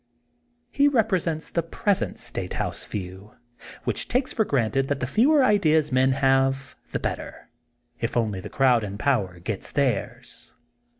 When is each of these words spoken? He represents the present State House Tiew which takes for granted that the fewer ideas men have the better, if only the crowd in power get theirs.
He 0.71 0.87
represents 0.87 1.51
the 1.51 1.61
present 1.61 2.17
State 2.17 2.53
House 2.53 2.87
Tiew 2.87 3.35
which 3.83 4.07
takes 4.07 4.33
for 4.33 4.43
granted 4.43 4.87
that 4.87 4.99
the 4.99 5.05
fewer 5.05 5.43
ideas 5.43 5.91
men 5.91 6.13
have 6.13 6.75
the 6.91 6.97
better, 6.99 7.49
if 7.99 8.17
only 8.17 8.41
the 8.41 8.49
crowd 8.49 8.83
in 8.83 8.97
power 8.97 9.37
get 9.37 9.61
theirs. 9.75 10.55